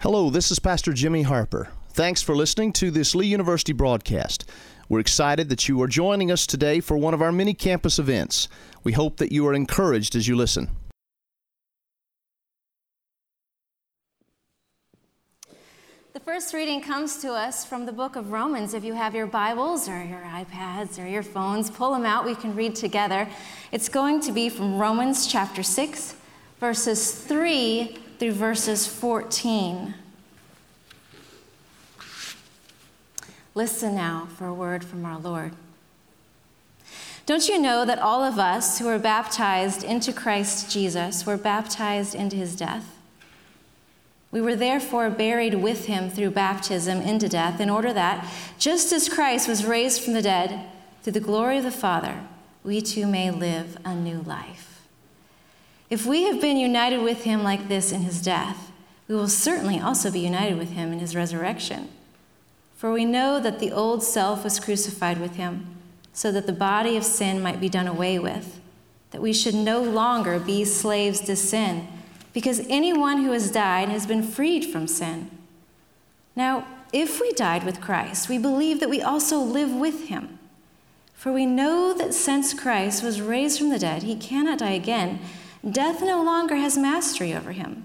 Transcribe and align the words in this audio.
Hello, 0.00 0.30
this 0.30 0.52
is 0.52 0.60
Pastor 0.60 0.92
Jimmy 0.92 1.22
Harper. 1.22 1.70
Thanks 1.90 2.22
for 2.22 2.36
listening 2.36 2.72
to 2.74 2.92
this 2.92 3.16
Lee 3.16 3.26
University 3.26 3.72
broadcast. 3.72 4.48
We're 4.88 5.00
excited 5.00 5.48
that 5.48 5.68
you 5.68 5.82
are 5.82 5.88
joining 5.88 6.30
us 6.30 6.46
today 6.46 6.78
for 6.78 6.96
one 6.96 7.14
of 7.14 7.20
our 7.20 7.32
many 7.32 7.52
campus 7.52 7.98
events. 7.98 8.46
We 8.84 8.92
hope 8.92 9.16
that 9.16 9.32
you 9.32 9.44
are 9.48 9.54
encouraged 9.54 10.14
as 10.14 10.28
you 10.28 10.36
listen. 10.36 10.70
The 16.12 16.20
first 16.20 16.54
reading 16.54 16.80
comes 16.80 17.16
to 17.22 17.32
us 17.32 17.64
from 17.64 17.84
the 17.84 17.90
book 17.90 18.14
of 18.14 18.30
Romans. 18.30 18.74
If 18.74 18.84
you 18.84 18.94
have 18.94 19.16
your 19.16 19.26
Bibles 19.26 19.88
or 19.88 20.00
your 20.04 20.20
iPads 20.20 21.02
or 21.02 21.08
your 21.08 21.24
phones, 21.24 21.70
pull 21.70 21.92
them 21.92 22.06
out. 22.06 22.24
We 22.24 22.36
can 22.36 22.54
read 22.54 22.76
together. 22.76 23.28
It's 23.72 23.88
going 23.88 24.20
to 24.20 24.30
be 24.30 24.48
from 24.48 24.78
Romans 24.78 25.26
chapter 25.26 25.64
6, 25.64 26.14
verses 26.60 27.12
3 27.16 27.98
through 28.18 28.32
verses 28.32 28.86
14. 28.86 29.94
Listen 33.54 33.94
now 33.94 34.28
for 34.36 34.46
a 34.46 34.54
word 34.54 34.84
from 34.84 35.04
our 35.04 35.18
Lord. 35.18 35.52
Don't 37.26 37.48
you 37.48 37.60
know 37.60 37.84
that 37.84 37.98
all 37.98 38.24
of 38.24 38.38
us 38.38 38.78
who 38.78 38.86
were 38.86 38.98
baptized 38.98 39.84
into 39.84 40.12
Christ 40.12 40.70
Jesus 40.70 41.26
were 41.26 41.36
baptized 41.36 42.14
into 42.14 42.36
his 42.36 42.56
death? 42.56 42.96
We 44.30 44.40
were 44.40 44.56
therefore 44.56 45.10
buried 45.10 45.54
with 45.54 45.86
him 45.86 46.10
through 46.10 46.30
baptism 46.30 47.00
into 47.00 47.28
death, 47.28 47.60
in 47.60 47.70
order 47.70 47.92
that, 47.92 48.30
just 48.58 48.92
as 48.92 49.08
Christ 49.08 49.48
was 49.48 49.64
raised 49.64 50.02
from 50.02 50.12
the 50.14 50.22
dead 50.22 50.66
through 51.02 51.14
the 51.14 51.20
glory 51.20 51.58
of 51.58 51.64
the 51.64 51.70
Father, 51.70 52.20
we 52.62 52.80
too 52.80 53.06
may 53.06 53.30
live 53.30 53.78
a 53.84 53.94
new 53.94 54.20
life. 54.20 54.67
If 55.90 56.04
we 56.04 56.24
have 56.24 56.40
been 56.40 56.56
united 56.56 56.98
with 56.98 57.24
him 57.24 57.42
like 57.42 57.68
this 57.68 57.92
in 57.92 58.02
his 58.02 58.20
death, 58.20 58.70
we 59.08 59.14
will 59.14 59.28
certainly 59.28 59.80
also 59.80 60.10
be 60.10 60.20
united 60.20 60.58
with 60.58 60.72
him 60.72 60.92
in 60.92 60.98
his 60.98 61.16
resurrection. 61.16 61.88
For 62.76 62.92
we 62.92 63.04
know 63.04 63.40
that 63.40 63.58
the 63.58 63.72
old 63.72 64.02
self 64.02 64.44
was 64.44 64.60
crucified 64.60 65.18
with 65.18 65.36
him, 65.36 65.66
so 66.12 66.30
that 66.30 66.46
the 66.46 66.52
body 66.52 66.96
of 66.96 67.04
sin 67.04 67.40
might 67.40 67.60
be 67.60 67.68
done 67.68 67.86
away 67.86 68.18
with, 68.18 68.60
that 69.12 69.22
we 69.22 69.32
should 69.32 69.54
no 69.54 69.82
longer 69.82 70.38
be 70.38 70.64
slaves 70.64 71.20
to 71.20 71.34
sin, 71.36 71.88
because 72.34 72.66
anyone 72.68 73.22
who 73.22 73.32
has 73.32 73.50
died 73.50 73.88
has 73.88 74.06
been 74.06 74.22
freed 74.22 74.66
from 74.66 74.86
sin. 74.86 75.30
Now, 76.36 76.66
if 76.92 77.20
we 77.20 77.32
died 77.32 77.64
with 77.64 77.80
Christ, 77.80 78.28
we 78.28 78.38
believe 78.38 78.80
that 78.80 78.90
we 78.90 79.02
also 79.02 79.38
live 79.38 79.72
with 79.72 80.08
him. 80.08 80.38
For 81.14 81.32
we 81.32 81.46
know 81.46 81.92
that 81.94 82.14
since 82.14 82.54
Christ 82.54 83.02
was 83.02 83.20
raised 83.20 83.58
from 83.58 83.70
the 83.70 83.78
dead, 83.78 84.04
he 84.04 84.14
cannot 84.14 84.60
die 84.60 84.70
again. 84.70 85.18
Death 85.68 86.02
no 86.02 86.22
longer 86.22 86.56
has 86.56 86.78
mastery 86.78 87.34
over 87.34 87.52
him. 87.52 87.84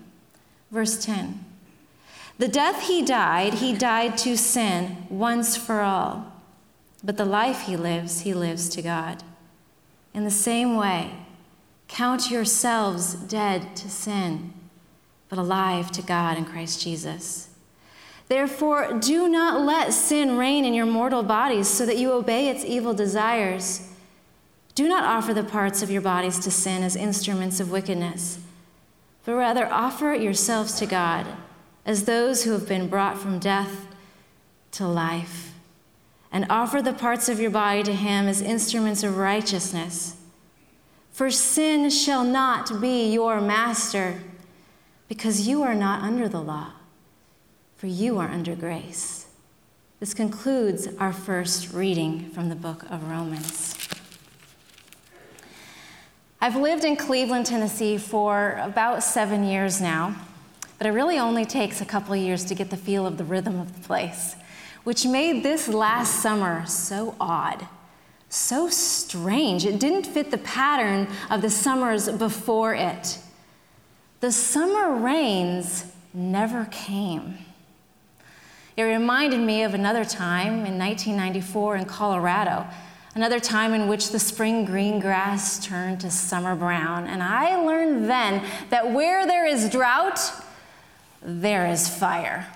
Verse 0.71 1.03
10. 1.03 1.43
The 2.37 2.47
death 2.47 2.87
he 2.87 3.03
died, 3.03 3.55
he 3.55 3.73
died 3.73 4.17
to 4.19 4.35
sin 4.35 5.05
once 5.09 5.55
for 5.55 5.81
all. 5.81 6.31
But 7.03 7.17
the 7.17 7.25
life 7.25 7.61
he 7.61 7.75
lives, 7.75 8.21
he 8.21 8.33
lives 8.33 8.69
to 8.69 8.81
God. 8.81 9.23
In 10.13 10.23
the 10.23 10.31
same 10.31 10.75
way, 10.75 11.11
count 11.87 12.31
yourselves 12.31 13.13
dead 13.13 13.75
to 13.75 13.89
sin, 13.89 14.53
but 15.29 15.37
alive 15.37 15.91
to 15.91 16.01
God 16.01 16.37
in 16.37 16.45
Christ 16.45 16.81
Jesus. 16.81 17.49
Therefore, 18.29 18.97
do 18.99 19.27
not 19.27 19.61
let 19.61 19.93
sin 19.93 20.37
reign 20.37 20.65
in 20.65 20.73
your 20.73 20.85
mortal 20.85 21.23
bodies 21.23 21.67
so 21.67 21.85
that 21.85 21.97
you 21.97 22.11
obey 22.13 22.49
its 22.49 22.63
evil 22.63 22.93
desires. 22.93 23.89
Do 24.75 24.87
not 24.87 25.03
offer 25.03 25.33
the 25.33 25.43
parts 25.43 25.83
of 25.83 25.91
your 25.91 26.01
bodies 26.01 26.39
to 26.39 26.51
sin 26.51 26.81
as 26.81 26.95
instruments 26.95 27.59
of 27.59 27.69
wickedness, 27.69 28.39
but 29.23 29.35
rather 29.35 29.67
offer 29.67 30.13
yourselves 30.13 30.73
to 30.79 30.85
God 30.85 31.27
as 31.85 32.05
those 32.05 32.43
who 32.43 32.51
have 32.53 32.67
been 32.67 32.87
brought 32.87 33.17
from 33.17 33.39
death 33.39 33.87
to 34.71 34.87
life, 34.87 35.53
and 36.31 36.47
offer 36.49 36.81
the 36.81 36.93
parts 36.93 37.29
of 37.29 37.39
your 37.39 37.51
body 37.51 37.83
to 37.83 37.93
him 37.93 38.27
as 38.27 38.41
instruments 38.41 39.03
of 39.03 39.17
righteousness. 39.17 40.15
For 41.11 41.29
sin 41.29 41.91
shall 41.91 42.23
not 42.23 42.81
be 42.81 43.13
your 43.13 43.39
master, 43.39 44.21
because 45.07 45.47
you 45.47 45.61
are 45.61 45.75
not 45.75 46.01
under 46.01 46.27
the 46.27 46.41
law, 46.41 46.71
for 47.77 47.85
you 47.85 48.17
are 48.17 48.29
under 48.29 48.55
grace. 48.55 49.27
This 49.99 50.15
concludes 50.15 50.87
our 50.97 51.13
first 51.13 51.71
reading 51.71 52.31
from 52.31 52.49
the 52.49 52.55
book 52.55 52.83
of 52.89 53.09
Romans. 53.09 53.82
I've 56.43 56.57
lived 56.57 56.83
in 56.83 56.97
Cleveland, 56.97 57.45
Tennessee 57.45 57.97
for 57.97 58.59
about 58.61 59.01
seven 59.01 59.45
years 59.45 59.79
now 59.79 60.13
but 60.83 60.89
it 60.89 60.91
really 60.91 61.17
only 61.17 61.45
takes 61.45 61.79
a 61.79 61.85
couple 61.85 62.13
years 62.13 62.43
to 62.43 62.53
get 62.53 62.69
the 62.69 62.75
feel 62.75 63.07
of 63.07 63.17
the 63.17 63.23
rhythm 63.23 63.57
of 63.57 63.73
the 63.73 63.87
place, 63.87 64.35
which 64.83 65.05
made 65.05 65.41
this 65.41 65.69
last 65.69 66.21
summer 66.21 66.65
so 66.65 67.15
odd, 67.21 67.65
so 68.27 68.67
strange. 68.67 69.65
It 69.65 69.79
didn't 69.79 70.05
fit 70.05 70.29
the 70.29 70.39
pattern 70.39 71.07
of 71.29 71.41
the 71.41 71.49
summers 71.49 72.09
before 72.09 72.75
it. 72.75 73.17
The 74.19 74.33
summer 74.33 74.93
rains 74.93 75.85
never 76.13 76.65
came. 76.65 77.37
It 78.75 78.83
reminded 78.83 79.39
me 79.39 79.63
of 79.63 79.73
another 79.73 80.03
time 80.03 80.65
in 80.65 80.77
1994 80.77 81.77
in 81.77 81.85
Colorado, 81.85 82.67
another 83.15 83.39
time 83.39 83.73
in 83.73 83.87
which 83.87 84.09
the 84.09 84.19
spring 84.19 84.65
green 84.65 84.99
grass 84.99 85.63
turned 85.63 86.01
to 86.01 86.09
summer 86.09 86.55
brown. 86.55 87.07
And 87.07 87.21
I 87.21 87.55
learned 87.57 88.09
then 88.09 88.43
that 88.69 88.91
where 88.91 89.25
there 89.25 89.45
is 89.45 89.69
drought, 89.69 90.19
there 91.21 91.67
is 91.67 91.87
fire. 91.87 92.47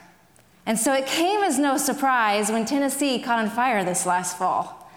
And 0.66 0.78
so 0.78 0.94
it 0.94 1.06
came 1.06 1.44
as 1.44 1.57
no 1.57 1.78
surprise 1.78 2.51
when 2.51 2.66
Tennessee 2.66 3.19
caught 3.19 3.40
on 3.40 3.50
fire 3.50 3.84
this 3.84 4.06
last 4.06 4.38
fall. 4.38 4.91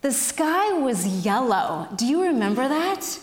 The 0.00 0.12
sky 0.12 0.72
was 0.72 1.24
yellow. 1.24 1.88
Do 1.96 2.06
you 2.06 2.22
remember 2.22 2.66
that? 2.66 3.18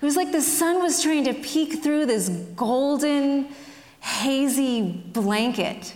It 0.00 0.04
was 0.04 0.16
like 0.16 0.32
the 0.32 0.42
sun 0.42 0.80
was 0.80 1.02
trying 1.02 1.24
to 1.24 1.34
peek 1.34 1.82
through 1.82 2.06
this 2.06 2.28
golden, 2.28 3.48
hazy 4.00 4.82
blanket. 5.12 5.94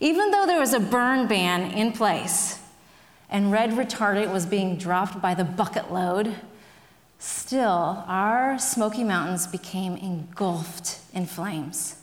Even 0.00 0.30
though 0.30 0.46
there 0.46 0.60
was 0.60 0.74
a 0.74 0.80
burn 0.80 1.26
ban 1.26 1.72
in 1.72 1.92
place 1.92 2.61
and 3.32 3.50
red 3.50 3.70
retardant 3.70 4.30
was 4.30 4.44
being 4.44 4.76
dropped 4.76 5.20
by 5.22 5.34
the 5.34 5.42
bucket 5.42 5.90
load, 5.90 6.36
still 7.18 8.04
our 8.06 8.58
Smoky 8.58 9.02
Mountains 9.02 9.46
became 9.46 9.96
engulfed 9.96 11.00
in 11.14 11.24
flames. 11.24 11.96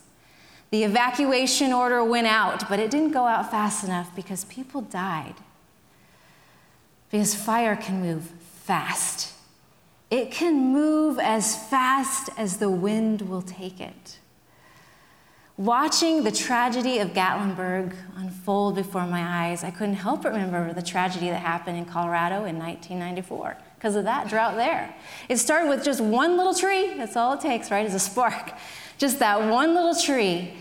The 0.71 0.83
evacuation 0.83 1.71
order 1.71 2.03
went 2.03 2.27
out, 2.27 2.67
but 2.67 2.79
it 2.79 2.89
didn't 2.89 3.11
go 3.11 3.25
out 3.25 3.51
fast 3.51 3.83
enough 3.83 4.13
because 4.15 4.43
people 4.45 4.81
died. 4.81 5.35
Because 7.11 7.35
fire 7.35 7.75
can 7.75 8.01
move 8.01 8.31
fast. 8.63 9.33
It 10.09 10.31
can 10.31 10.73
move 10.73 11.19
as 11.19 11.55
fast 11.69 12.29
as 12.37 12.57
the 12.57 12.69
wind 12.71 13.21
will 13.21 13.43
take 13.43 13.79
it. 13.79 14.18
Watching 15.59 16.23
the 16.23 16.31
tragedy 16.31 16.99
of 16.99 17.09
Gatlinburg 17.09 17.93
unfold 18.15 18.75
before 18.75 19.05
my 19.05 19.49
eyes, 19.49 19.61
I 19.61 19.71
couldn't 19.71 19.95
help 19.95 20.21
but 20.21 20.31
remember 20.31 20.71
the 20.71 20.81
tragedy 20.81 21.27
that 21.27 21.41
happened 21.41 21.77
in 21.77 21.83
Colorado 21.83 22.45
in 22.45 22.57
1994 22.57 23.57
because 23.75 23.97
of 23.97 24.05
that 24.05 24.29
drought 24.29 24.55
there. 24.55 24.95
It 25.27 25.35
started 25.35 25.67
with 25.67 25.83
just 25.83 25.99
one 25.99 26.37
little 26.37 26.53
tree, 26.53 26.93
that's 26.95 27.17
all 27.17 27.33
it 27.33 27.41
takes, 27.41 27.71
right, 27.71 27.85
is 27.85 27.93
a 27.93 27.99
spark. 27.99 28.53
Just 28.97 29.19
that 29.19 29.51
one 29.51 29.73
little 29.75 29.93
tree 29.93 30.53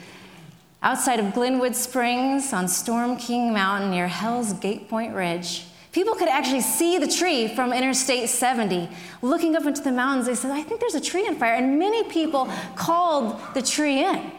outside 0.83 1.21
of 1.21 1.33
Glenwood 1.33 1.77
Springs 1.77 2.53
on 2.53 2.67
Storm 2.67 3.17
King 3.19 3.53
Mountain 3.53 3.93
near 3.93 4.09
Hell's 4.09 4.53
Gate 4.55 4.89
Point 4.89 5.15
Ridge. 5.15 5.65
People 5.93 6.17
could 6.17 6.29
actually 6.29 6.63
see 6.63 6.99
the 6.99 7.07
tree 7.07 7.47
from 7.47 7.73
Interstate 7.73 8.29
70. 8.29 8.89
Looking 9.23 9.55
up 9.55 9.65
into 9.65 9.81
the 9.81 9.93
mountains, 9.93 10.27
they 10.27 10.35
said, 10.35 10.51
I 10.51 10.65
think 10.65 10.81
there's 10.81 10.97
a 10.97 11.01
tree 11.01 11.25
on 11.29 11.37
fire. 11.37 11.55
And 11.55 11.79
many 11.79 12.03
people 12.11 12.51
called 12.75 13.41
the 13.55 13.63
tree 13.63 14.03
in. 14.03 14.33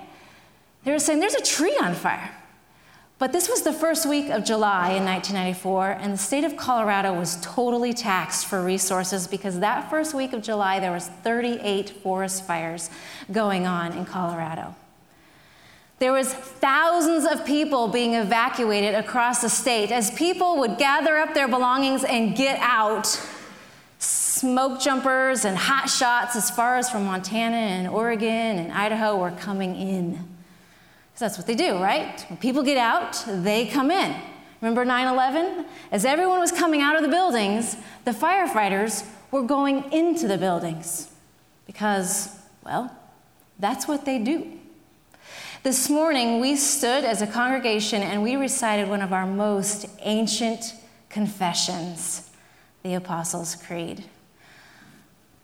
They 0.84 0.91
were 0.91 1.00
saying, 1.00 1.19
There's 1.19 1.35
a 1.35 1.41
tree 1.41 1.78
on 1.81 1.94
fire. 1.94 2.31
But 3.19 3.33
this 3.33 3.50
was 3.50 3.63
the 3.63 3.74
first 3.74 4.07
week 4.07 4.30
of 4.30 4.45
July 4.45 4.92
in 4.92 5.03
1994, 5.03 5.92
and 6.00 6.13
the 6.13 6.18
state 6.18 6.45
of 6.45 6.56
Colorado 6.56 7.13
was 7.13 7.38
totally 7.42 7.92
taxed 7.92 8.45
for 8.45 8.63
resources 8.63 9.27
because 9.27 9.59
that 9.59 9.89
first 9.89 10.13
week 10.13 10.31
of 10.31 10.42
July 10.42 10.80
there 10.80 10.94
was 10.94 11.09
38 11.09 11.89
forest 11.89 12.48
fires 12.48 12.89
going 13.30 13.68
on 13.68 13.92
in 13.92 14.06
Colorado. 14.06 14.74
There 16.00 16.13
was 16.13 16.33
thousands 16.33 17.25
of 17.25 17.45
people 17.45 17.89
being 17.89 18.13
evacuated 18.13 18.95
across 18.95 19.42
the 19.42 19.50
state 19.50 19.92
as 19.92 20.12
people 20.12 20.57
would 20.59 20.77
gather 20.77 21.18
up 21.18 21.33
their 21.33 21.50
belongings 21.50 22.06
and 22.06 22.38
get 22.38 22.57
out. 22.62 23.06
Smoke 23.98 24.80
jumpers 24.80 25.44
and 25.44 25.57
hot 25.57 25.89
shots 25.89 26.38
as 26.38 26.50
far 26.50 26.77
as 26.77 26.89
from 26.89 27.03
Montana 27.03 27.57
and 27.57 27.89
Oregon 27.89 28.59
and 28.59 28.71
Idaho 28.71 29.18
were 29.18 29.31
coming 29.31 29.75
in. 29.75 30.38
Because 31.19 31.36
that's 31.36 31.38
what 31.38 31.48
they 31.48 31.62
do, 31.62 31.77
right? 31.83 32.25
When 32.30 32.38
people 32.38 32.63
get 32.63 32.77
out, 32.77 33.25
they 33.27 33.68
come 33.68 33.92
in. 33.92 34.16
Remember 34.62 34.86
9 34.86 35.06
11? 35.06 35.66
As 35.92 36.06
everyone 36.06 36.39
was 36.39 36.54
coming 36.54 36.80
out 36.80 36.95
of 36.95 37.01
the 37.01 37.10
buildings, 37.10 37.75
the 38.06 38.12
firefighters 38.12 39.06
were 39.30 39.42
going 39.42 39.92
into 39.92 40.30
the 40.30 40.38
buildings 40.38 41.12
because, 41.66 42.39
well, 42.63 42.95
that's 43.60 43.86
what 43.86 44.06
they 44.06 44.18
do. 44.18 44.60
This 45.62 45.89
morning, 45.89 46.39
we 46.39 46.56
stood 46.56 47.04
as 47.04 47.22
a 47.22 47.27
congregation 47.27 48.01
and 48.01 48.24
we 48.24 48.38
recited 48.38 48.88
one 48.88 49.01
of 49.01 49.12
our 49.12 49.27
most 49.27 49.88
ancient 50.00 50.74
confessions, 51.10 52.30
the 52.81 52.94
Apostles' 52.94 53.57
Creed. 53.57 54.06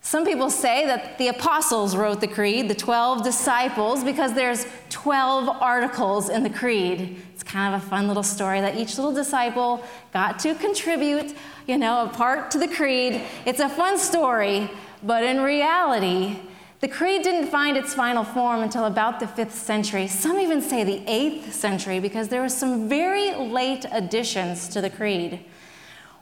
Some 0.05 0.23
people 0.23 0.51
say 0.51 0.85
that 0.85 1.17
the 1.17 1.29
apostles 1.29 1.95
wrote 1.95 2.21
the 2.21 2.27
creed, 2.27 2.69
the 2.69 2.75
12 2.75 3.23
disciples, 3.23 4.03
because 4.03 4.33
there's 4.33 4.67
12 4.91 5.49
articles 5.49 6.29
in 6.29 6.43
the 6.43 6.49
creed. 6.51 7.19
It's 7.33 7.41
kind 7.41 7.73
of 7.73 7.81
a 7.81 7.89
fun 7.89 8.07
little 8.07 8.21
story 8.21 8.61
that 8.61 8.75
each 8.75 8.99
little 8.99 9.11
disciple 9.11 9.83
got 10.13 10.37
to 10.41 10.53
contribute, 10.53 11.35
you 11.65 11.79
know, 11.79 12.05
a 12.05 12.09
part 12.09 12.51
to 12.51 12.59
the 12.59 12.67
creed. 12.67 13.23
It's 13.47 13.59
a 13.59 13.67
fun 13.67 13.97
story, 13.97 14.69
but 15.01 15.23
in 15.23 15.41
reality, 15.41 16.37
the 16.81 16.87
creed 16.87 17.23
didn't 17.23 17.49
find 17.49 17.75
its 17.75 17.95
final 17.95 18.23
form 18.23 18.61
until 18.61 18.85
about 18.85 19.19
the 19.19 19.25
5th 19.25 19.53
century. 19.53 20.05
Some 20.05 20.37
even 20.39 20.61
say 20.61 20.83
the 20.83 20.99
8th 21.11 21.51
century 21.51 21.99
because 21.99 22.27
there 22.27 22.41
were 22.41 22.49
some 22.49 22.87
very 22.87 23.33
late 23.33 23.87
additions 23.91 24.67
to 24.67 24.81
the 24.81 24.89
creed. 24.91 25.43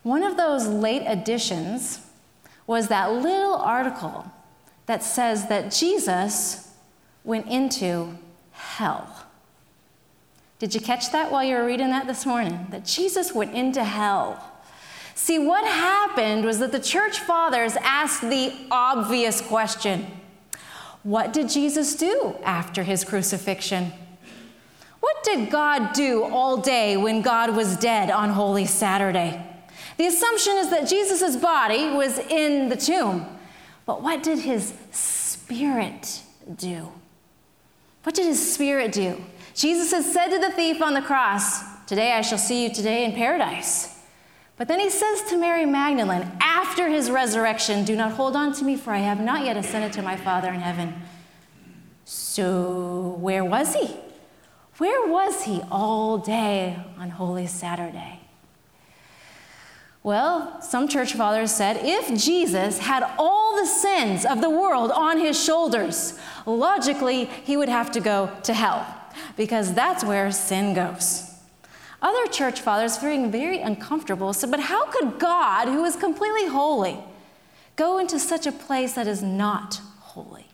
One 0.03 0.23
of 0.23 0.37
those 0.37 0.67
late 0.67 1.03
additions 1.05 1.99
was 2.65 2.87
that 2.87 3.11
little 3.11 3.55
article 3.55 4.31
that 4.85 5.03
says 5.03 5.47
that 5.47 5.71
Jesus 5.71 6.71
went 7.23 7.47
into 7.47 8.17
hell. 8.51 9.25
Did 10.59 10.73
you 10.73 10.81
catch 10.81 11.11
that 11.11 11.31
while 11.31 11.43
you 11.43 11.55
were 11.55 11.65
reading 11.65 11.89
that 11.89 12.07
this 12.07 12.25
morning? 12.25 12.67
That 12.69 12.85
Jesus 12.85 13.33
went 13.33 13.53
into 13.53 13.83
hell. 13.83 14.51
See, 15.15 15.39
what 15.39 15.65
happened 15.65 16.45
was 16.45 16.59
that 16.59 16.71
the 16.71 16.79
church 16.79 17.19
fathers 17.19 17.75
asked 17.81 18.21
the 18.21 18.53
obvious 18.71 19.41
question 19.41 20.07
What 21.03 21.33
did 21.33 21.49
Jesus 21.49 21.95
do 21.95 22.35
after 22.43 22.83
his 22.83 23.03
crucifixion? 23.03 23.91
What 24.99 25.23
did 25.23 25.51
God 25.51 25.93
do 25.93 26.23
all 26.23 26.57
day 26.57 26.95
when 26.95 27.21
God 27.21 27.55
was 27.55 27.75
dead 27.75 28.09
on 28.09 28.29
Holy 28.29 28.65
Saturday? 28.65 29.45
The 29.97 30.07
assumption 30.07 30.57
is 30.57 30.69
that 30.69 30.87
Jesus' 30.87 31.35
body 31.35 31.91
was 31.91 32.17
in 32.19 32.69
the 32.69 32.75
tomb. 32.75 33.25
But 33.85 34.01
what 34.01 34.23
did 34.23 34.39
his 34.39 34.73
spirit 34.91 36.23
do? 36.55 36.91
What 38.03 38.15
did 38.15 38.25
his 38.25 38.53
spirit 38.53 38.91
do? 38.91 39.23
Jesus 39.53 39.91
has 39.91 40.11
said 40.11 40.29
to 40.29 40.39
the 40.39 40.51
thief 40.51 40.81
on 40.81 40.93
the 40.93 41.01
cross, 41.01 41.63
Today 41.85 42.13
I 42.13 42.21
shall 42.21 42.37
see 42.37 42.63
you 42.63 42.73
today 42.73 43.05
in 43.05 43.13
paradise. 43.13 43.99
But 44.55 44.67
then 44.67 44.79
he 44.79 44.89
says 44.89 45.23
to 45.29 45.37
Mary 45.37 45.65
Magdalene, 45.65 46.31
after 46.39 46.87
his 46.89 47.11
resurrection, 47.11 47.85
Do 47.85 47.95
not 47.95 48.13
hold 48.13 48.35
on 48.35 48.53
to 48.53 48.63
me, 48.63 48.77
for 48.77 48.91
I 48.91 48.99
have 48.99 49.19
not 49.19 49.45
yet 49.45 49.57
ascended 49.57 49.93
to 49.93 50.01
my 50.01 50.15
Father 50.15 50.49
in 50.49 50.59
heaven. 50.59 50.93
So, 52.05 53.17
where 53.19 53.43
was 53.43 53.75
he? 53.75 53.95
Where 54.77 55.07
was 55.07 55.43
he 55.43 55.61
all 55.69 56.17
day 56.17 56.77
on 56.97 57.11
Holy 57.11 57.47
Saturday? 57.47 58.22
Well, 60.03 60.61
some 60.61 60.89
church 60.89 61.13
fathers 61.13 61.53
said 61.53 61.79
if 61.81 62.21
Jesus 62.21 62.77
had 62.77 63.09
all 63.17 63.55
the 63.55 63.65
sins 63.65 64.25
of 64.25 64.41
the 64.41 64.49
world 64.49 64.91
on 64.91 65.17
his 65.17 65.41
shoulders, 65.41 66.19
logically, 66.45 67.25
he 67.25 67.55
would 67.55 67.69
have 67.69 67.89
to 67.91 68.01
go 68.01 68.29
to 68.43 68.53
hell, 68.53 68.85
because 69.37 69.73
that's 69.73 70.03
where 70.03 70.29
sin 70.31 70.73
goes. 70.73 71.29
Other 72.01 72.27
church 72.27 72.59
fathers, 72.59 72.97
feeling 72.97 73.31
very 73.31 73.61
uncomfortable, 73.61 74.33
said, 74.33 74.51
But 74.51 74.59
how 74.59 74.87
could 74.87 75.19
God, 75.19 75.69
who 75.69 75.85
is 75.85 75.95
completely 75.95 76.47
holy, 76.47 76.99
go 77.77 77.97
into 77.97 78.19
such 78.19 78.45
a 78.45 78.51
place 78.51 78.93
that 78.95 79.07
is 79.07 79.23
not 79.23 79.79
holy? 79.99 80.47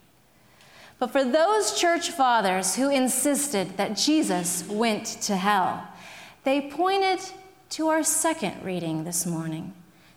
But 0.99 1.11
for 1.11 1.23
those 1.23 1.79
church 1.79 2.11
fathers 2.11 2.75
who 2.75 2.91
insisted 2.91 3.77
that 3.77 3.97
Jesus 3.97 4.63
went 4.67 5.05
to 5.23 5.37
hell, 5.37 5.87
they 6.43 6.69
pointed 6.69 7.19
to 7.69 7.87
our 7.87 8.01
second 8.01 8.63
reading 8.63 9.03
this 9.03 9.27
morning. 9.27 9.73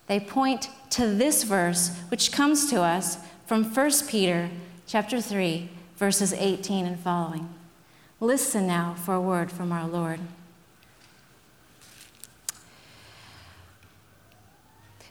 They 0.06 0.18
point 0.18 0.70
to 0.90 1.06
this 1.06 1.42
verse, 1.42 1.94
which 2.08 2.32
comes 2.32 2.70
to 2.70 2.80
us 2.80 3.18
from 3.46 3.64
1 3.64 3.90
Peter 4.08 4.48
chapter 4.86 5.20
3, 5.20 5.68
verses 5.96 6.32
18 6.32 6.86
and 6.86 6.98
following. 6.98 7.52
Listen 8.20 8.66
now 8.66 8.94
for 8.94 9.14
a 9.14 9.20
word 9.20 9.52
from 9.52 9.70
our 9.70 9.86
Lord. 9.86 10.20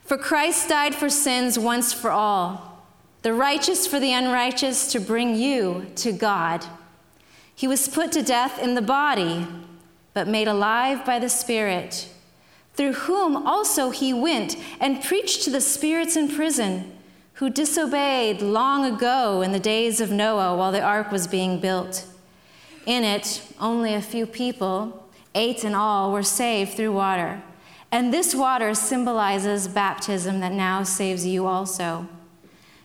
For 0.04 0.18
Christ 0.18 0.68
died 0.68 0.96
for 0.96 1.10
sins 1.10 1.60
once 1.60 1.94
for 1.94 2.10
all, 2.10 2.86
the 3.22 3.34
righteous 3.34 3.86
for 3.86 4.00
the 4.00 4.14
unrighteous, 4.14 4.92
to 4.92 5.00
bring 5.00 5.36
you 5.36 5.92
to 5.98 6.12
God. 6.12 6.66
He 7.54 7.68
was 7.68 7.88
put 7.88 8.12
to 8.14 8.24
death 8.24 8.58
in 8.60 8.74
the 8.74 8.82
body, 8.82 9.48
but 10.16 10.28
made 10.28 10.48
alive 10.48 11.06
by 11.06 11.20
the 11.20 11.30
Spirit 11.30 12.10
through 12.74 12.94
whom 12.94 13.36
also 13.36 13.90
he 13.90 14.14
went 14.14 14.56
and 14.80 15.04
preached 15.04 15.44
to 15.44 15.50
the 15.50 15.62
spirits 15.62 16.16
in 16.16 16.34
prison, 16.34 16.98
who 17.36 17.50
disobeyed 17.50 18.42
long 18.42 18.86
ago 18.86 19.42
in 19.42 19.52
the 19.52 19.60
days 19.60 20.00
of 20.00 20.12
Noah 20.12 20.56
while 20.56 20.72
the 20.72 20.82
ark 20.82 21.12
was 21.12 21.28
being 21.28 21.60
built. 21.60 22.06
In 22.86 23.04
it, 23.04 23.44
only 23.60 23.94
a 23.94 24.02
few 24.02 24.26
people, 24.26 25.10
eight 25.36 25.64
in 25.64 25.76
all, 25.76 26.12
were 26.12 26.24
saved 26.24 26.74
through 26.74 26.94
water. 26.94 27.42
And 27.92 28.14
this 28.14 28.34
water 28.34 28.74
symbolizes 28.74 29.68
baptism 29.68 30.40
that 30.40 30.54
now 30.54 30.84
saves 30.84 31.26
you 31.26 31.46
also. 31.46 32.08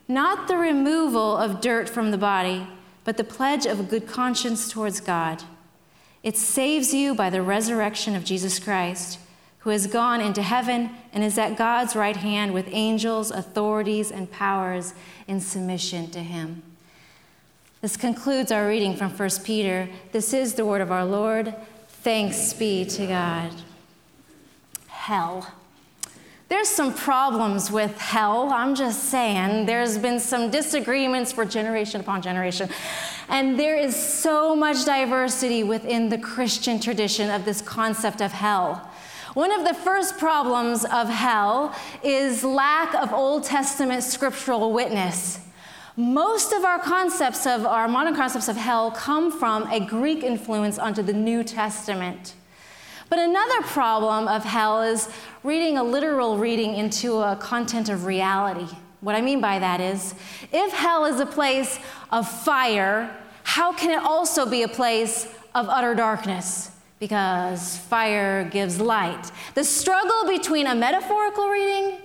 Not 0.08 0.48
the 0.48 0.56
removal 0.56 1.36
of 1.36 1.60
dirt 1.60 1.88
from 1.88 2.10
the 2.10 2.18
body, 2.18 2.66
but 3.04 3.16
the 3.16 3.24
pledge 3.24 3.66
of 3.66 3.78
a 3.78 3.84
good 3.84 4.06
conscience 4.06 4.68
towards 4.68 5.00
God. 5.00 5.44
It 6.22 6.36
saves 6.36 6.92
you 6.92 7.14
by 7.14 7.30
the 7.30 7.42
resurrection 7.42 8.16
of 8.16 8.24
Jesus 8.24 8.58
Christ 8.58 9.20
who 9.66 9.72
has 9.72 9.88
gone 9.88 10.20
into 10.20 10.42
heaven 10.42 10.88
and 11.12 11.24
is 11.24 11.36
at 11.36 11.56
God's 11.56 11.96
right 11.96 12.18
hand 12.18 12.54
with 12.54 12.68
angels, 12.70 13.32
authorities, 13.32 14.12
and 14.12 14.30
powers 14.30 14.94
in 15.26 15.40
submission 15.40 16.08
to 16.12 16.20
him. 16.20 16.62
This 17.80 17.96
concludes 17.96 18.52
our 18.52 18.68
reading 18.68 18.94
from 18.94 19.10
1 19.10 19.28
Peter. 19.42 19.88
This 20.12 20.32
is 20.32 20.54
the 20.54 20.64
word 20.64 20.82
of 20.82 20.92
our 20.92 21.04
Lord. 21.04 21.52
Thanks 21.88 22.52
be 22.52 22.84
to 22.84 23.08
God. 23.08 23.50
Hell. 24.86 25.52
There's 26.48 26.68
some 26.68 26.94
problems 26.94 27.68
with 27.68 27.98
hell, 27.98 28.50
I'm 28.52 28.76
just 28.76 29.10
saying. 29.10 29.66
There's 29.66 29.98
been 29.98 30.20
some 30.20 30.48
disagreements 30.48 31.32
for 31.32 31.44
generation 31.44 32.00
upon 32.00 32.22
generation. 32.22 32.68
And 33.28 33.58
there 33.58 33.76
is 33.76 33.96
so 33.96 34.54
much 34.54 34.84
diversity 34.84 35.64
within 35.64 36.08
the 36.08 36.18
Christian 36.18 36.78
tradition 36.78 37.30
of 37.30 37.44
this 37.44 37.60
concept 37.60 38.20
of 38.20 38.30
hell. 38.30 38.88
One 39.36 39.52
of 39.52 39.68
the 39.68 39.74
first 39.74 40.16
problems 40.16 40.86
of 40.86 41.10
hell 41.10 41.76
is 42.02 42.42
lack 42.42 42.94
of 42.94 43.12
Old 43.12 43.44
Testament 43.44 44.02
scriptural 44.02 44.72
witness. 44.72 45.40
Most 45.94 46.54
of 46.54 46.64
our 46.64 46.78
concepts 46.78 47.46
of 47.46 47.66
our 47.66 47.86
modern 47.86 48.14
concepts 48.14 48.48
of 48.48 48.56
hell 48.56 48.90
come 48.92 49.30
from 49.30 49.70
a 49.70 49.78
Greek 49.78 50.24
influence 50.24 50.78
onto 50.78 51.02
the 51.02 51.12
New 51.12 51.44
Testament. 51.44 52.32
But 53.10 53.18
another 53.18 53.60
problem 53.60 54.26
of 54.26 54.42
hell 54.42 54.80
is 54.80 55.10
reading 55.44 55.76
a 55.76 55.84
literal 55.84 56.38
reading 56.38 56.74
into 56.74 57.16
a 57.16 57.36
content 57.36 57.90
of 57.90 58.06
reality. 58.06 58.74
What 59.02 59.16
I 59.16 59.20
mean 59.20 59.42
by 59.42 59.58
that 59.58 59.82
is, 59.82 60.14
if 60.50 60.72
hell 60.72 61.04
is 61.04 61.20
a 61.20 61.26
place 61.26 61.78
of 62.10 62.26
fire, 62.26 63.14
how 63.42 63.74
can 63.74 63.90
it 63.90 64.02
also 64.02 64.46
be 64.48 64.62
a 64.62 64.68
place 64.68 65.26
of 65.54 65.68
utter 65.68 65.94
darkness? 65.94 66.70
Because 66.98 67.78
fire 67.78 68.44
gives 68.44 68.80
light. 68.80 69.30
The 69.54 69.64
struggle 69.64 70.26
between 70.26 70.66
a 70.66 70.74
metaphorical 70.74 71.48
reading 71.48 71.98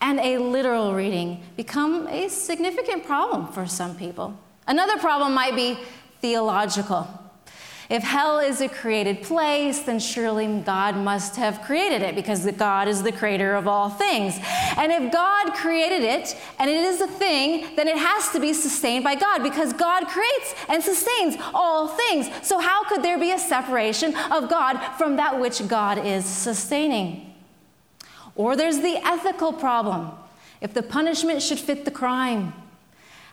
and 0.00 0.20
a 0.20 0.38
literal 0.38 0.94
reading 0.94 1.42
become 1.56 2.06
a 2.08 2.28
significant 2.28 3.04
problem 3.04 3.48
for 3.48 3.66
some 3.66 3.96
people. 3.96 4.38
Another 4.66 4.98
problem 4.98 5.34
might 5.34 5.56
be 5.56 5.78
theological. 6.20 7.08
If 7.88 8.02
hell 8.02 8.38
is 8.38 8.60
a 8.60 8.68
created 8.68 9.22
place, 9.22 9.80
then 9.80 9.98
surely 9.98 10.46
God 10.60 10.94
must 10.94 11.36
have 11.36 11.62
created 11.62 12.02
it 12.02 12.14
because 12.14 12.44
God 12.52 12.86
is 12.86 13.02
the 13.02 13.12
creator 13.12 13.54
of 13.54 13.66
all 13.66 13.88
things. 13.88 14.38
And 14.76 14.92
if 14.92 15.10
God 15.10 15.54
created 15.54 16.02
it 16.02 16.36
and 16.58 16.68
it 16.68 16.76
is 16.76 17.00
a 17.00 17.06
thing, 17.06 17.74
then 17.76 17.88
it 17.88 17.96
has 17.96 18.28
to 18.32 18.40
be 18.40 18.52
sustained 18.52 19.04
by 19.04 19.14
God 19.14 19.42
because 19.42 19.72
God 19.72 20.06
creates 20.06 20.54
and 20.68 20.82
sustains 20.82 21.36
all 21.54 21.88
things. 21.88 22.28
So, 22.42 22.58
how 22.58 22.84
could 22.84 23.02
there 23.02 23.18
be 23.18 23.32
a 23.32 23.38
separation 23.38 24.14
of 24.30 24.50
God 24.50 24.76
from 24.98 25.16
that 25.16 25.40
which 25.40 25.66
God 25.66 26.04
is 26.04 26.26
sustaining? 26.26 27.34
Or 28.34 28.54
there's 28.54 28.80
the 28.80 28.96
ethical 29.02 29.52
problem. 29.54 30.10
If 30.60 30.74
the 30.74 30.82
punishment 30.82 31.40
should 31.40 31.58
fit 31.58 31.86
the 31.86 31.90
crime, 31.90 32.52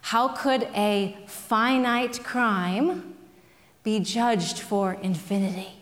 how 0.02 0.30
could 0.30 0.70
a 0.74 1.18
finite 1.28 2.24
crime? 2.24 3.15
Be 3.86 4.00
judged 4.00 4.60
for 4.60 4.94
infinity. 5.02 5.74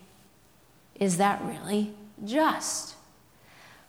Is 0.99 1.17
that 1.17 1.41
really 1.43 1.93
just? 2.23 2.95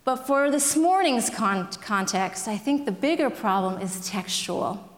But 0.04 0.16
for 0.16 0.50
this 0.50 0.76
morning's 0.76 1.28
con- 1.28 1.68
context, 1.82 2.46
I 2.46 2.56
think 2.56 2.86
the 2.86 2.92
bigger 2.92 3.28
problem 3.28 3.82
is 3.82 4.08
textual. 4.08 4.88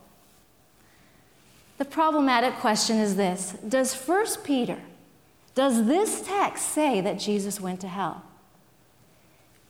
The 1.79 1.87
problematic 1.87 2.55
question 2.57 2.99
is 2.99 3.17
this 3.17 3.57
Does 3.67 3.95
1 3.95 4.27
Peter, 4.45 4.79
does 5.55 5.87
this 5.87 6.21
text 6.21 6.69
say 6.69 7.01
that 7.01 7.19
Jesus 7.19 7.59
went 7.59 7.81
to 7.81 7.89
hell? 7.89 8.23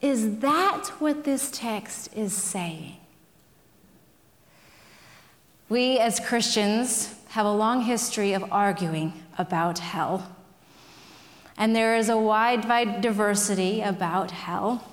Is 0.01 0.39
that 0.41 0.89
what 0.99 1.23
this 1.23 1.51
text 1.53 2.13
is 2.17 2.35
saying? 2.35 2.97
We 5.69 5.99
as 5.99 6.19
Christians 6.19 7.15
have 7.29 7.47
a 7.47 7.53
long 7.53 7.83
history 7.83 8.33
of 8.33 8.45
arguing 8.53 9.13
about 9.39 9.79
hell. 9.79 10.37
And 11.57 11.75
there 11.75 11.97
is 11.97 12.09
a 12.09 12.17
wide 12.17 12.69
wide 12.69 13.01
diversity 13.01 13.81
about 13.81 14.31
hell. 14.31 14.85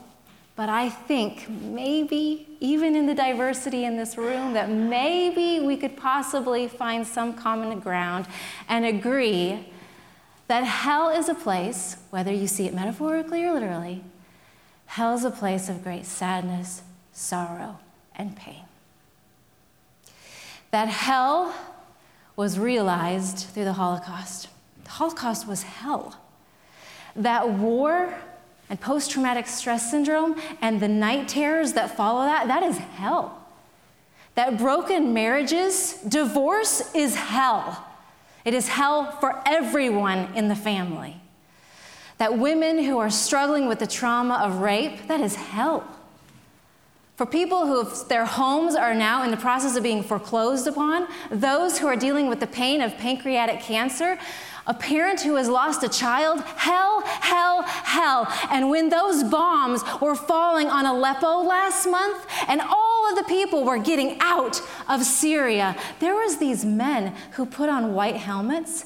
But 0.55 0.69
I 0.69 0.89
think 0.89 1.49
maybe, 1.49 2.47
even 2.59 2.95
in 2.95 3.07
the 3.07 3.15
diversity 3.15 3.85
in 3.85 3.97
this 3.97 4.17
room, 4.17 4.53
that 4.53 4.69
maybe 4.69 5.65
we 5.65 5.75
could 5.77 5.97
possibly 5.97 6.67
find 6.67 7.07
some 7.07 7.33
common 7.33 7.79
ground 7.79 8.27
and 8.69 8.85
agree 8.85 9.67
that 10.47 10.63
hell 10.63 11.09
is 11.09 11.27
a 11.27 11.33
place, 11.33 11.97
whether 12.11 12.31
you 12.31 12.47
see 12.47 12.67
it 12.67 12.73
metaphorically 12.73 13.43
or 13.43 13.53
literally, 13.53 14.03
hell 14.85 15.15
is 15.15 15.23
a 15.23 15.31
place 15.31 15.69
of 15.69 15.83
great 15.83 16.05
sadness, 16.05 16.83
sorrow, 17.11 17.79
and 18.15 18.35
pain. 18.35 18.65
That 20.69 20.87
hell 20.87 21.55
was 22.35 22.57
realized 22.57 23.47
through 23.49 23.65
the 23.65 23.73
Holocaust. 23.73 24.49
The 24.83 24.91
Holocaust 24.91 25.47
was 25.47 25.63
hell. 25.63 26.19
That 27.15 27.49
war 27.49 28.13
and 28.69 28.79
post 28.79 29.11
traumatic 29.11 29.47
stress 29.47 29.91
syndrome 29.91 30.39
and 30.61 30.79
the 30.79 30.87
night 30.87 31.27
terrors 31.27 31.73
that 31.73 31.95
follow 31.95 32.25
that, 32.25 32.47
that 32.47 32.63
is 32.63 32.77
hell. 32.77 33.39
That 34.35 34.57
broken 34.57 35.13
marriages, 35.13 35.93
divorce 36.07 36.93
is 36.95 37.15
hell. 37.15 37.85
It 38.45 38.53
is 38.53 38.67
hell 38.67 39.11
for 39.11 39.41
everyone 39.45 40.33
in 40.35 40.47
the 40.47 40.55
family. 40.55 41.21
That 42.17 42.37
women 42.37 42.83
who 42.83 42.97
are 42.97 43.09
struggling 43.09 43.67
with 43.67 43.79
the 43.79 43.87
trauma 43.87 44.35
of 44.35 44.57
rape, 44.57 45.07
that 45.07 45.21
is 45.21 45.35
hell. 45.35 45.87
For 47.15 47.27
people 47.27 47.67
who 47.67 47.87
their 48.07 48.25
homes 48.25 48.73
are 48.75 48.95
now 48.95 49.23
in 49.23 49.29
the 49.29 49.37
process 49.37 49.75
of 49.75 49.83
being 49.83 50.01
foreclosed 50.01 50.65
upon, 50.65 51.07
those 51.29 51.77
who 51.77 51.85
are 51.85 51.95
dealing 51.95 52.27
with 52.27 52.39
the 52.39 52.47
pain 52.47 52.81
of 52.81 52.97
pancreatic 52.97 53.59
cancer, 53.59 54.17
a 54.65 54.73
parent 54.73 55.21
who 55.21 55.35
has 55.35 55.47
lost 55.47 55.83
a 55.83 55.89
child, 55.89 56.41
hell, 56.41 57.01
hell, 57.01 57.61
hell. 57.63 58.27
And 58.49 58.69
when 58.69 58.89
those 58.89 59.23
bombs 59.23 59.83
were 60.01 60.15
falling 60.15 60.67
on 60.67 60.85
Aleppo 60.87 61.43
last 61.43 61.85
month 61.85 62.25
and 62.47 62.61
all 62.61 63.09
of 63.11 63.17
the 63.17 63.25
people 63.25 63.63
were 63.63 63.77
getting 63.77 64.17
out 64.19 64.61
of 64.89 65.03
Syria, 65.03 65.75
there 65.99 66.15
was 66.15 66.37
these 66.37 66.65
men 66.65 67.13
who 67.33 67.45
put 67.45 67.69
on 67.69 67.93
white 67.93 68.15
helmets 68.15 68.85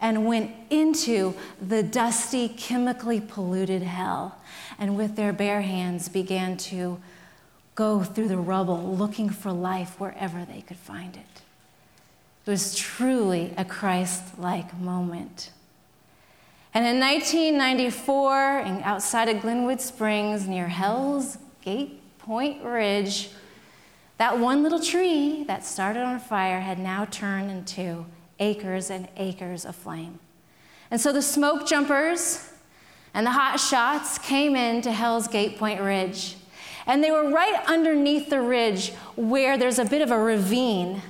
and 0.00 0.26
went 0.26 0.50
into 0.70 1.34
the 1.60 1.82
dusty, 1.82 2.48
chemically 2.48 3.20
polluted 3.20 3.82
hell 3.82 4.38
and 4.78 4.96
with 4.96 5.16
their 5.16 5.32
bare 5.32 5.62
hands 5.62 6.08
began 6.08 6.56
to 6.56 7.00
go 7.74 8.02
through 8.02 8.28
the 8.28 8.38
rubble 8.38 8.94
looking 8.96 9.28
for 9.28 9.52
life 9.52 9.98
wherever 9.98 10.44
they 10.44 10.60
could 10.60 10.76
find 10.76 11.16
it. 11.16 11.42
It 12.46 12.50
was 12.50 12.74
truly 12.76 13.54
a 13.56 13.64
Christ 13.64 14.38
like 14.38 14.78
moment. 14.78 15.50
And 16.72 16.84
in 16.86 17.00
1994, 17.00 18.82
outside 18.84 19.28
of 19.28 19.40
Glenwood 19.40 19.80
Springs, 19.80 20.46
near 20.46 20.68
Hell's 20.68 21.38
Gate 21.62 22.00
Point 22.18 22.62
Ridge, 22.64 23.30
that 24.18 24.38
one 24.38 24.62
little 24.62 24.80
tree 24.80 25.44
that 25.44 25.64
started 25.64 26.02
on 26.02 26.18
fire 26.20 26.60
had 26.60 26.78
now 26.78 27.04
turned 27.04 27.50
into 27.50 28.06
acres 28.38 28.90
and 28.90 29.08
acres 29.16 29.64
of 29.64 29.74
flame. 29.74 30.18
And 30.90 31.00
so 31.00 31.12
the 31.12 31.22
smoke 31.22 31.66
jumpers 31.66 32.50
and 33.14 33.26
the 33.26 33.30
hot 33.30 33.58
shots 33.58 34.18
came 34.18 34.54
into 34.54 34.92
Hell's 34.92 35.28
Gate 35.28 35.58
Point 35.58 35.80
Ridge. 35.80 36.36
And 36.86 37.02
they 37.02 37.10
were 37.10 37.30
right 37.30 37.62
underneath 37.66 38.30
the 38.30 38.40
ridge 38.40 38.92
where 39.16 39.56
there's 39.56 39.78
a 39.78 39.84
bit 39.84 40.02
of 40.02 40.10
a 40.10 40.18
ravine 40.18 41.02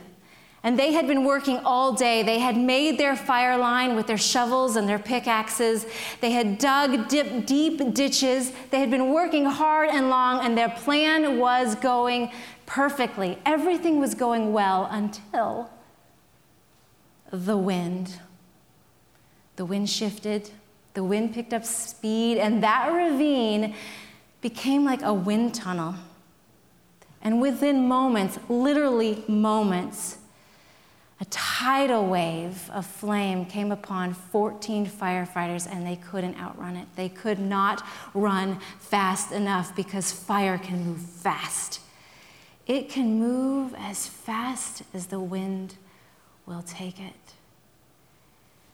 and 0.65 0.79
they 0.79 0.93
had 0.93 1.07
been 1.07 1.25
working 1.25 1.59
all 1.59 1.93
day. 1.93 2.23
They 2.23 2.39
had 2.39 2.57
made 2.57 2.99
their 2.99 3.15
fire 3.15 3.59
line 3.59 3.95
with 3.95 4.07
their 4.07 4.17
shovels 4.17 4.77
and 4.77 4.89
their 4.89 4.99
pickaxes. 4.99 5.85
They 6.23 6.31
had 6.31 6.57
dug 6.57 7.07
deep, 7.07 7.45
deep 7.45 7.93
ditches. 7.93 8.51
They 8.71 8.81
had 8.81 8.91
been 8.91 9.13
working 9.13 9.45
hard 9.45 9.91
and 9.91 10.09
long, 10.09 10.43
and 10.43 10.57
their 10.57 10.71
plan 10.71 11.39
was 11.39 11.75
going 11.75 12.33
perfectly. 12.65 13.39
Everything 13.45 14.01
was 14.01 14.15
going 14.15 14.55
well 14.55 14.89
until 14.91 15.71
the 17.31 17.59
wind. 17.59 18.21
The 19.57 19.67
wind 19.67 19.91
shifted, 19.91 20.51
the 20.95 21.05
wind 21.05 21.35
picked 21.35 21.53
up 21.53 21.67
speed, 21.67 22.39
and 22.39 22.63
that 22.63 22.91
ravine 22.91 23.75
became 24.45 24.85
like 24.85 25.01
a 25.01 25.15
wind 25.15 25.55
tunnel. 25.55 25.95
And 27.23 27.41
within 27.41 27.89
moments, 27.89 28.39
literally 28.51 29.25
moments, 29.27 30.19
a 31.19 31.25
tidal 31.31 32.07
wave 32.07 32.69
of 32.71 32.85
flame 32.85 33.47
came 33.47 33.73
upon 33.73 34.13
14 34.13 34.85
firefighters 34.87 35.67
and 35.67 35.87
they 35.87 35.97
couldn't 35.97 36.39
outrun 36.39 36.77
it. 36.77 36.87
They 36.95 37.09
could 37.09 37.39
not 37.39 37.87
run 38.13 38.61
fast 38.81 39.33
enough 39.33 39.75
because 39.75 40.13
fire 40.13 40.59
can 40.59 40.85
move 40.85 41.01
fast. 41.01 41.81
It 42.67 42.91
can 42.91 43.19
move 43.19 43.75
as 43.79 44.07
fast 44.07 44.83
as 44.93 45.07
the 45.07 45.21
wind 45.21 45.77
will 46.45 46.63
take 46.67 47.01
it. 47.01 47.33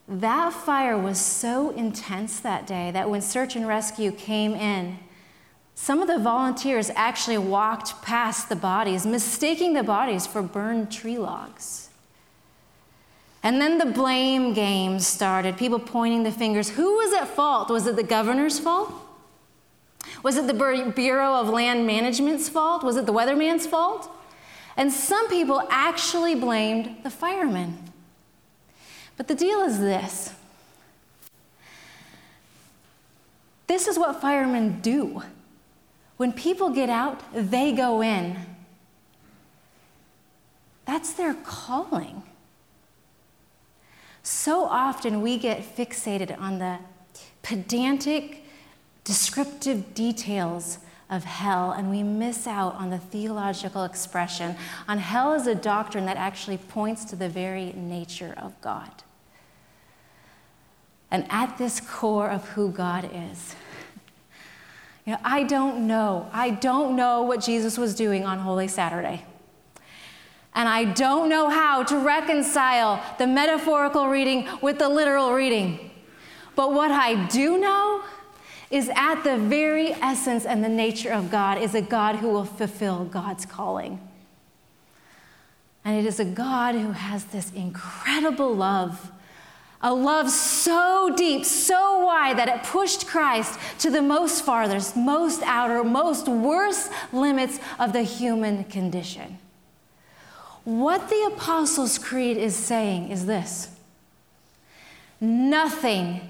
That 0.09 0.53
fire 0.53 0.99
was 0.99 1.21
so 1.21 1.71
intense 1.71 2.41
that 2.41 2.67
day 2.67 2.91
that 2.91 3.09
when 3.09 3.23
search 3.23 3.55
and 3.55 3.69
rescue 3.69 4.11
came 4.11 4.57
in, 4.57 4.99
some 5.81 6.03
of 6.03 6.09
the 6.09 6.19
volunteers 6.19 6.91
actually 6.95 7.39
walked 7.39 8.03
past 8.03 8.51
the 8.51 8.55
bodies, 8.55 9.07
mistaking 9.07 9.73
the 9.73 9.83
bodies 9.83 10.27
for 10.27 10.43
burned 10.43 10.93
tree 10.93 11.17
logs. 11.17 11.89
And 13.43 13.63
then 13.63 13.79
the 13.79 13.87
blame 13.87 14.53
game 14.53 15.01
started, 15.01 15.57
people 15.57 15.79
pointing 15.79 16.23
the 16.23 16.31
fingers. 16.31 16.69
Who 16.69 16.97
was 16.97 17.15
at 17.15 17.29
fault? 17.29 17.71
Was 17.71 17.87
it 17.87 17.97
the 17.97 18.03
governor's 18.03 18.59
fault? 18.59 18.93
Was 20.23 20.37
it 20.37 20.47
the 20.47 20.93
Bureau 20.95 21.37
of 21.37 21.49
Land 21.49 21.87
Management's 21.87 22.51
fault? 22.51 22.85
Was 22.85 22.99
it 22.99 23.07
the 23.07 23.13
weatherman's 23.13 23.67
fault? 23.67 24.11
And 24.77 24.93
some 24.93 25.31
people 25.31 25.67
actually 25.71 26.35
blamed 26.35 26.97
the 27.05 27.11
firemen. 27.11 27.79
But 29.17 29.29
the 29.29 29.35
deal 29.35 29.63
is 29.63 29.79
this 29.79 30.35
this 33.67 33.89
is 33.89 33.99
what 33.99 34.21
firemen 34.21 34.83
do. 34.83 35.23
When 36.21 36.35
people 36.35 36.69
get 36.69 36.91
out, 36.91 37.23
they 37.33 37.73
go 37.73 38.03
in. 38.03 38.37
That's 40.85 41.15
their 41.15 41.33
calling. 41.33 42.25
So 44.23 44.67
often 44.67 45.23
we 45.23 45.39
get 45.39 45.62
fixated 45.62 46.39
on 46.39 46.59
the 46.59 46.77
pedantic, 47.41 48.45
descriptive 49.03 49.95
details 49.95 50.81
of 51.09 51.25
hell, 51.25 51.71
and 51.73 51.91
we 51.91 52.03
miss 52.03 52.47
out 52.47 52.75
on 52.75 52.91
the 52.91 52.99
theological 52.99 53.85
expression 53.85 54.57
on 54.87 54.99
hell 54.99 55.33
as 55.33 55.47
a 55.47 55.55
doctrine 55.55 56.05
that 56.05 56.19
actually 56.19 56.59
points 56.59 57.07
to 57.07 57.17
the 57.17 57.31
very 57.31 57.73
nature 57.73 58.35
of 58.37 58.61
God. 58.61 58.93
And 61.11 61.25
at 61.31 61.57
this 61.57 61.81
core 61.81 62.29
of 62.29 62.47
who 62.50 62.71
God 62.71 63.09
is, 63.11 63.55
you 65.11 65.17
know, 65.17 65.23
I 65.25 65.43
don't 65.43 65.88
know. 65.88 66.31
I 66.33 66.50
don't 66.50 66.95
know 66.95 67.23
what 67.23 67.40
Jesus 67.40 67.76
was 67.76 67.97
doing 67.97 68.25
on 68.25 68.38
Holy 68.38 68.69
Saturday. 68.69 69.25
And 70.55 70.69
I 70.69 70.85
don't 70.85 71.29
know 71.29 71.49
how 71.49 71.83
to 71.83 71.99
reconcile 71.99 73.02
the 73.19 73.26
metaphorical 73.26 74.07
reading 74.07 74.47
with 74.62 74.79
the 74.79 74.88
literal 74.88 75.33
reading. 75.33 75.90
But 76.55 76.73
what 76.75 76.93
I 76.93 77.26
do 77.26 77.59
know 77.59 78.05
is 78.71 78.88
at 78.95 79.25
the 79.25 79.37
very 79.37 79.95
essence 79.95 80.47
and 80.47 80.62
the 80.62 80.69
nature 80.69 81.11
of 81.11 81.29
God 81.29 81.61
is 81.61 81.75
a 81.75 81.83
God 81.83 82.14
who 82.14 82.29
will 82.29 82.45
fulfill 82.45 83.05
God's 83.05 83.45
calling. 83.45 83.99
And 85.85 85.99
it 85.99 86.07
is 86.07 86.21
a 86.21 86.25
God 86.25 86.76
who 86.76 86.93
has 86.93 87.25
this 87.25 87.50
incredible 87.50 88.55
love, 88.55 89.11
a 89.83 89.93
love 89.93 90.31
so 90.31 91.13
deep, 91.17 91.45
so 91.45 92.05
wide 92.05 92.39
that 92.39 92.49
it 92.49 92.63
pushed 92.65 93.07
Christ 93.07 93.59
to 93.79 93.91
the 93.91 94.03
most 94.03 94.45
farthest, 94.45 94.97
most 94.97 95.43
outer, 95.45 95.83
most 95.83 96.29
worst 96.29 96.93
limits 97.13 97.59
of 97.79 97.93
the 97.93 98.03
human 98.03 98.65
condition. 98.65 99.39
What 100.65 101.09
the 101.09 101.31
Apostles' 101.35 101.99
Creed 101.99 102.37
is 102.37 102.55
saying 102.55 103.11
is 103.11 103.27
this 103.27 103.69
nothing, 105.21 106.29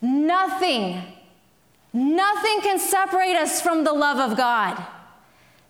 nothing, 0.00 1.02
nothing 1.92 2.60
can 2.60 2.78
separate 2.78 3.34
us 3.34 3.60
from 3.60 3.82
the 3.82 3.92
love 3.92 4.18
of 4.30 4.36
God, 4.36 4.80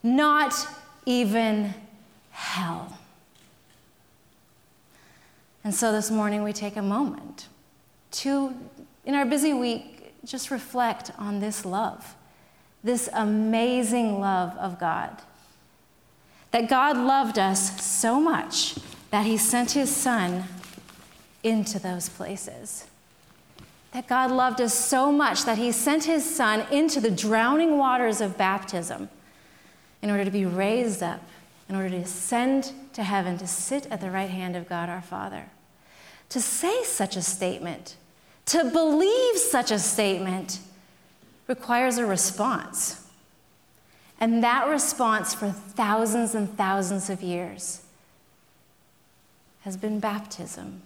not 0.03 0.55
even 1.07 1.73
hell. 2.31 2.98
And 5.69 5.75
so 5.75 5.93
this 5.93 6.11
morning 6.11 6.43
we 6.43 6.55
take 6.55 6.77
a 6.77 6.83
moment 6.83 7.47
to, 8.13 8.55
in 9.05 9.15
our 9.15 9.27
busy 9.27 9.53
week, 9.53 10.15
just 10.25 10.51
reflect 10.51 11.11
on 11.19 11.41
this 11.41 11.67
love, 11.67 12.15
this 12.83 13.11
amazing 13.13 14.19
love 14.19 14.57
of 14.57 14.81
God. 14.81 15.21
That 16.53 16.71
God 16.71 16.97
loved 16.97 17.39
us 17.39 17.85
so 17.85 18.19
much 18.19 18.77
that 19.11 19.27
he 19.27 19.37
sent 19.37 19.73
his 19.73 19.95
son 19.95 20.45
into 21.43 21.79
those 21.79 22.09
places. 22.09 22.87
That 23.93 24.09
God 24.09 24.31
loved 24.31 24.63
us 24.63 24.73
so 24.73 25.13
much 25.13 25.45
that 25.45 25.59
he 25.59 25.71
sent 25.71 26.05
his 26.05 26.25
son 26.25 26.65
into 26.73 26.99
the 26.99 27.11
drowning 27.11 27.77
waters 27.77 28.23
of 28.23 28.39
baptism 28.39 29.11
in 30.01 30.09
order 30.09 30.25
to 30.25 30.31
be 30.31 30.47
raised 30.47 31.03
up, 31.03 31.21
in 31.69 31.77
order 31.77 31.91
to 31.91 31.97
ascend 31.97 32.73
to 32.95 33.03
heaven, 33.03 33.37
to 33.37 33.47
sit 33.47 33.87
at 33.91 34.01
the 34.01 34.11
right 34.11 34.31
hand 34.31 34.57
of 34.57 34.67
God 34.67 34.89
our 34.89 35.03
Father. 35.03 35.51
To 36.31 36.41
say 36.41 36.85
such 36.85 37.17
a 37.17 37.23
statement, 37.23 37.97
to 38.47 38.65
believe 38.65 39.37
such 39.37 39.71
a 39.71 39.79
statement, 39.79 40.61
requires 41.47 41.99
a 41.99 42.07
response. 42.07 43.07
And 44.21 44.43
that 44.43 44.69
response 44.69 45.35
for 45.35 45.51
thousands 45.51 46.35
and 46.35 46.55
thousands 46.57 47.09
of 47.09 47.23
years 47.23 47.83
has 49.63 49.77
been 49.77 50.01
baptism. 50.01 50.83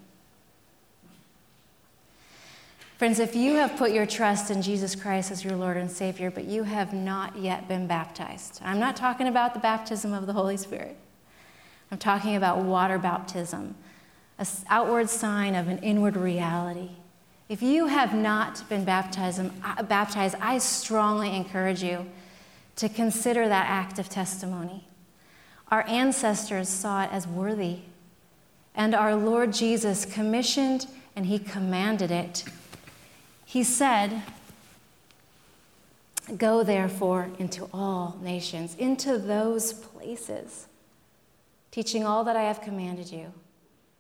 Friends, 2.99 3.19
if 3.19 3.35
you 3.35 3.55
have 3.55 3.77
put 3.77 3.91
your 3.91 4.07
trust 4.07 4.51
in 4.51 4.63
Jesus 4.63 4.95
Christ 4.95 5.33
as 5.33 5.43
your 5.43 5.57
Lord 5.57 5.77
and 5.77 5.91
Savior, 5.91 6.31
but 6.31 6.45
you 6.45 6.63
have 6.63 6.93
not 6.93 7.37
yet 7.37 7.67
been 7.67 7.89
baptized, 7.89 8.61
I'm 8.63 8.79
not 8.79 8.95
talking 8.95 9.27
about 9.27 9.55
the 9.55 9.61
baptism 9.61 10.13
of 10.13 10.27
the 10.27 10.33
Holy 10.33 10.57
Spirit. 10.57 10.97
I'm 11.91 11.99
talking 11.99 12.37
about 12.37 12.59
water 12.59 12.99
baptism, 12.99 13.75
an 14.43 14.67
outward 14.69 15.09
sign 15.09 15.55
of 15.55 15.69
an 15.69 15.79
inward 15.79 16.17
reality. 16.17 16.91
If 17.49 17.63
you 17.63 17.87
have 17.87 18.15
not 18.15 18.69
been 18.69 18.85
baptized, 18.85 19.41
um, 19.41 19.53
uh, 19.65 19.83
baptized, 19.83 20.37
I 20.41 20.59
strongly 20.59 21.35
encourage 21.35 21.83
you 21.83 22.07
to 22.77 22.89
consider 22.89 23.49
that 23.49 23.69
act 23.69 23.99
of 23.99 24.09
testimony. 24.09 24.87
Our 25.71 25.87
ancestors 25.87 26.69
saw 26.69 27.05
it 27.05 27.11
as 27.13 27.27
worthy, 27.27 27.81
and 28.75 28.95
our 28.95 29.15
Lord 29.15 29.53
Jesus 29.53 30.05
commissioned 30.05 30.87
and 31.15 31.27
he 31.27 31.39
commanded 31.39 32.11
it 32.11 32.45
he 33.53 33.65
said, 33.65 34.23
Go 36.39 36.63
therefore 36.63 37.29
into 37.39 37.69
all 37.71 38.17
nations, 38.23 38.75
into 38.77 39.19
those 39.19 39.75
places, 39.75 40.69
teaching 41.71 42.03
all 42.03 42.25
that 42.25 42.35
I 42.35 42.45
have 42.45 42.63
commanded 42.63 43.13
you, 43.13 43.31